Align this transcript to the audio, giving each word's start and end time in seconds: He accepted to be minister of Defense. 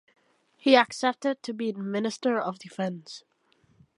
He 0.57 0.75
accepted 0.75 1.43
to 1.43 1.53
be 1.53 1.73
minister 1.73 2.39
of 2.39 2.57
Defense. 2.57 3.23